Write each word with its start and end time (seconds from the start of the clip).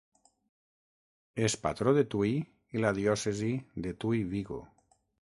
És 1.49 1.57
patró 1.67 1.95
de 1.99 2.05
Tui 2.15 2.33
i 2.79 2.83
la 2.87 2.95
diòcesi 3.03 3.55
de 3.87 3.97
Tui-Vigo. 4.05 4.63